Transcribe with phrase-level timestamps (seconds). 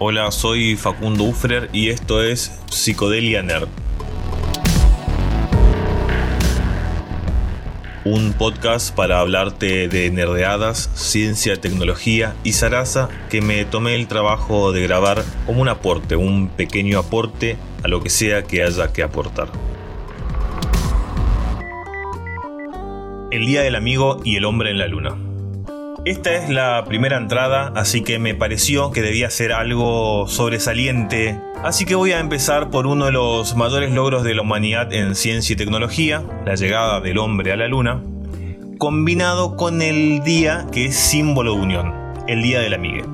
[0.00, 3.66] Hola, soy Facundo Ufrer y esto es Psicodelia Nerd.
[8.04, 14.70] Un podcast para hablarte de nerdeadas, ciencia, tecnología y zaraza que me tomé el trabajo
[14.70, 19.02] de grabar como un aporte, un pequeño aporte a lo que sea que haya que
[19.02, 19.48] aportar.
[23.32, 25.27] El Día del Amigo y el Hombre en la Luna.
[26.08, 31.38] Esta es la primera entrada, así que me pareció que debía ser algo sobresaliente.
[31.62, 35.14] Así que voy a empezar por uno de los mayores logros de la humanidad en
[35.14, 38.02] ciencia y tecnología, la llegada del hombre a la luna,
[38.78, 41.94] combinado con el día que es símbolo de unión,
[42.26, 43.04] el Día del Amigue.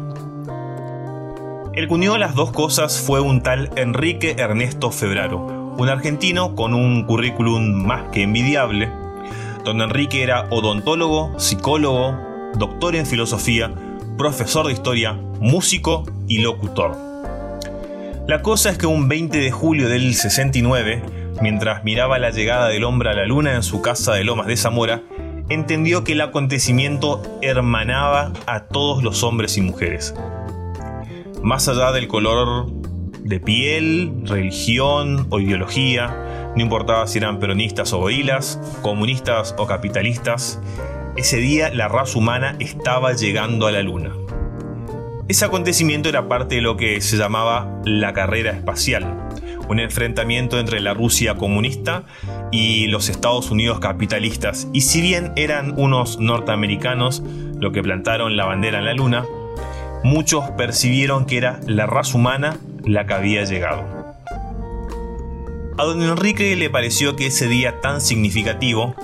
[1.72, 5.40] El que unió las dos cosas fue un tal Enrique Ernesto Febraro,
[5.76, 8.88] un argentino con un currículum más que envidiable.
[9.64, 13.72] Don Enrique era odontólogo, psicólogo, doctor en filosofía,
[14.16, 16.96] profesor de historia, músico y locutor.
[18.26, 21.02] La cosa es que un 20 de julio del 69,
[21.42, 24.56] mientras miraba la llegada del hombre a la luna en su casa de Lomas de
[24.56, 25.02] Zamora,
[25.48, 30.14] entendió que el acontecimiento hermanaba a todos los hombres y mujeres.
[31.42, 32.70] Más allá del color
[33.20, 40.60] de piel, religión o ideología, no importaba si eran peronistas o gorilas, comunistas o capitalistas,
[41.16, 44.12] ese día la raza humana estaba llegando a la Luna.
[45.28, 49.28] Ese acontecimiento era parte de lo que se llamaba la carrera espacial,
[49.68, 52.04] un enfrentamiento entre la Rusia comunista
[52.50, 54.68] y los Estados Unidos capitalistas.
[54.72, 57.22] Y si bien eran unos norteamericanos
[57.58, 59.24] los que plantaron la bandera en la Luna,
[60.02, 64.04] muchos percibieron que era la raza humana la que había llegado.
[65.78, 68.94] A don Enrique le pareció que ese día tan significativo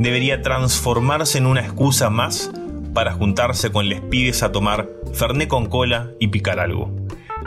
[0.00, 2.50] debería transformarse en una excusa más
[2.94, 6.90] para juntarse con les pibes a tomar ferné con cola y picar algo.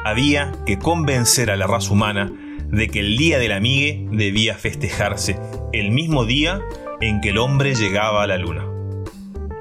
[0.05, 2.31] Había que convencer a la raza humana
[2.69, 5.39] de que el día del amigue debía festejarse
[5.73, 6.61] el mismo día
[7.01, 8.63] en que el hombre llegaba a la luna.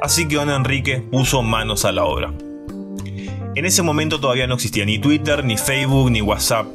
[0.03, 2.35] Así que don Enrique puso manos a la obra.
[3.55, 6.67] En ese momento todavía no existía ni Twitter, ni Facebook, ni WhatsApp,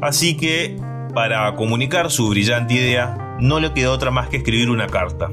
[0.00, 0.76] así que
[1.14, 5.30] para comunicar su brillante idea no le quedó otra más que escribir una carta.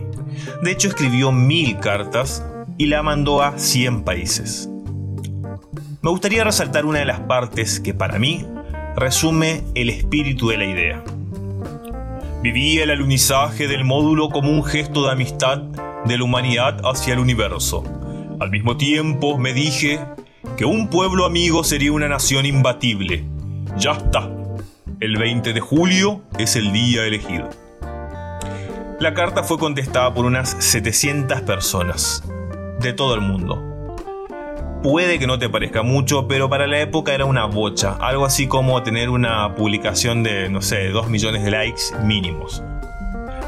[0.62, 2.46] De hecho, escribió mil cartas
[2.78, 4.70] y la mandó a 100 países.
[6.02, 8.46] Me gustaría resaltar una de las partes que para mí
[8.96, 11.04] resume el espíritu de la idea.
[12.42, 15.60] Viví el alunizaje del módulo como un gesto de amistad
[16.06, 17.84] de la humanidad hacia el universo.
[18.40, 20.00] Al mismo tiempo me dije
[20.58, 23.24] que un pueblo amigo sería una nación imbatible.
[23.78, 24.30] Ya está.
[25.00, 27.50] El 20 de julio es el día elegido.
[29.02, 32.24] La carta fue contestada por unas 700 personas
[32.82, 33.60] de todo el mundo.
[34.84, 38.46] Puede que no te parezca mucho, pero para la época era una bocha, algo así
[38.46, 42.62] como tener una publicación de, no sé, 2 millones de likes mínimos.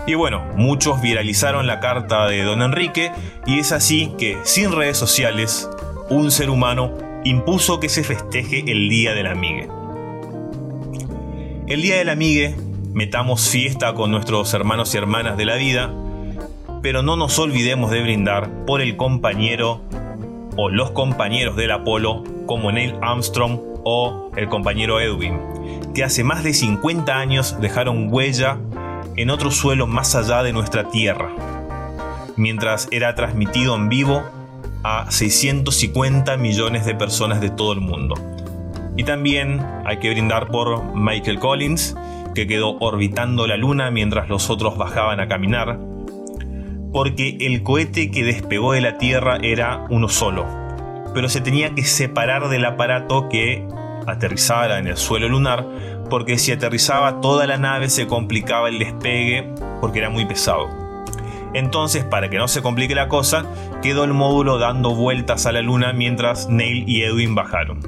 [0.08, 3.12] Y bueno, muchos viralizaron la carta de don Enrique
[3.46, 5.70] y es así que, sin redes sociales,
[6.10, 9.70] un ser humano impuso que se festeje el Día del Amigue.
[11.68, 12.56] El Día del Amigue
[12.94, 15.92] metamos fiesta con nuestros hermanos y hermanas de la vida,
[16.82, 19.82] pero no nos olvidemos de brindar por el compañero
[20.58, 25.40] o los compañeros del Apolo como Neil Armstrong o el compañero Edwin,
[25.96, 28.60] que hace más de 50 años dejaron huella
[29.16, 31.32] en otro suelo más allá de nuestra Tierra,
[32.38, 34.22] mientras era transmitido en vivo
[34.84, 38.16] a 650 millones de personas de todo el mundo.
[38.96, 41.96] Y también hay que brindar por Michael Collins,
[42.34, 45.80] que quedó orbitando la Luna mientras los otros bajaban a caminar,
[46.92, 50.46] porque el cohete que despegó de la Tierra era uno solo,
[51.14, 53.68] pero se tenía que separar del aparato que
[54.08, 55.66] aterrizara en el suelo lunar,
[56.10, 59.50] porque si aterrizaba toda la nave se complicaba el despegue
[59.82, 60.70] porque era muy pesado.
[61.54, 63.46] Entonces, para que no se complique la cosa,
[63.82, 67.80] quedó el módulo dando vueltas a la luna mientras Neil y Edwin bajaron.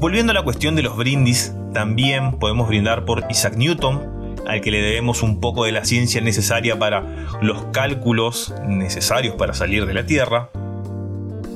[0.00, 4.70] Volviendo a la cuestión de los brindis, también podemos brindar por Isaac Newton, al que
[4.70, 7.04] le debemos un poco de la ciencia necesaria para
[7.40, 10.50] los cálculos necesarios para salir de la Tierra.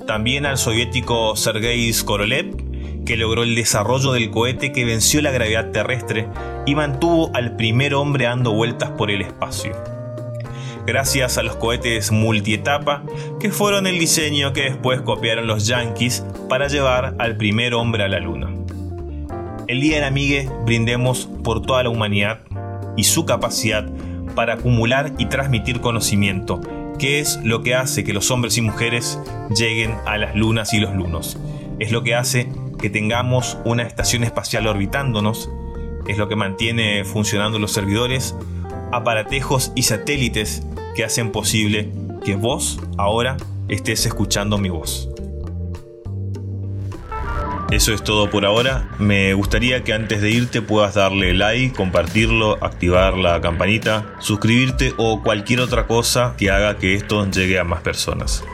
[0.06, 2.54] También al soviético Sergei Skorolev,
[3.04, 6.28] que logró el desarrollo del cohete que venció la gravedad terrestre
[6.66, 9.72] y mantuvo al primer hombre dando vueltas por el espacio.
[10.86, 13.02] Gracias a los cohetes multietapa,
[13.40, 18.08] que fueron el diseño que después copiaron los yankees para llevar al primer hombre a
[18.08, 18.53] la luna.
[19.66, 22.40] El día del amigue brindemos por toda la humanidad
[22.98, 23.88] y su capacidad
[24.34, 26.60] para acumular y transmitir conocimiento,
[26.98, 29.18] que es lo que hace que los hombres y mujeres
[29.56, 31.38] lleguen a las lunas y los lunos.
[31.78, 35.48] Es lo que hace que tengamos una estación espacial orbitándonos,
[36.06, 38.34] es lo que mantiene funcionando los servidores,
[38.92, 40.62] aparatejos y satélites
[40.94, 41.90] que hacen posible
[42.22, 43.38] que vos ahora
[43.68, 45.08] estés escuchando mi voz.
[47.70, 48.88] Eso es todo por ahora.
[48.98, 55.22] Me gustaría que antes de irte puedas darle like, compartirlo, activar la campanita, suscribirte o
[55.22, 58.44] cualquier otra cosa que haga que esto llegue a más personas.